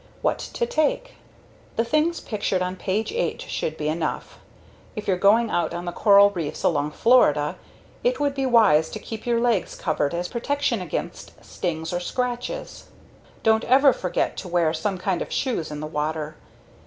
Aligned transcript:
What 0.23 0.39
to 0.55 0.65
take? 0.65 1.13
The 1.75 1.85
things 1.85 2.19
pictured 2.21 2.63
on 2.63 2.75
page 2.75 3.11
8 3.11 3.39
should 3.43 3.77
be 3.77 3.87
enough. 3.87 4.39
If 4.95 5.07
you're 5.07 5.15
going 5.15 5.51
out 5.51 5.75
on 5.75 5.85
the 5.85 5.91
coral 5.91 6.31
reefs 6.31 6.63
along 6.63 6.93
Florida, 6.93 7.55
it 8.03 8.19
would 8.19 8.33
be 8.33 8.47
wise 8.47 8.89
to 8.89 8.99
keep 8.99 9.27
your 9.27 9.39
legs 9.39 9.75
covered 9.75 10.15
as 10.15 10.27
protection 10.27 10.81
against 10.81 11.33
stings 11.45 11.93
or 11.93 11.99
scratches. 11.99 12.85
Don't 13.43 13.63
ever 13.65 13.93
forget 13.93 14.37
to 14.37 14.47
wear 14.47 14.73
some 14.73 14.97
kind 14.97 15.21
of 15.21 15.31
shoes 15.31 15.69
in 15.69 15.81
the 15.81 15.85
water. 15.85 16.35